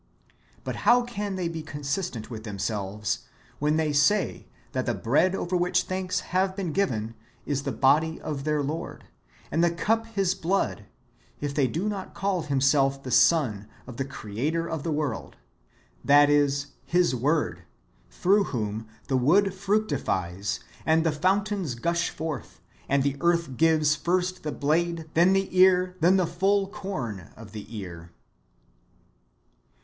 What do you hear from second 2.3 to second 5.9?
with themselves, [when they say] that the bread over which